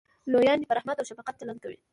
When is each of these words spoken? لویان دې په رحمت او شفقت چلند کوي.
لویان 0.31 0.57
دې 0.59 0.65
په 0.69 0.75
رحمت 0.77 0.97
او 0.99 1.07
شفقت 1.09 1.35
چلند 1.41 1.59
کوي. 1.63 1.77